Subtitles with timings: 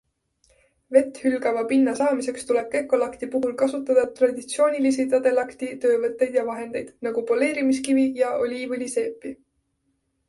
[0.95, 8.35] Vetthülgava pinna saamiseks tuleb gekolakti puhul kasutada traditsioonilisi tadelakti töövõtteid ja -vahendeid nagu poleerimiskivi ja
[8.49, 9.37] oliivõliseepi.